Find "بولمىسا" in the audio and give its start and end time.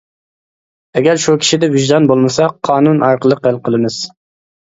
2.11-2.47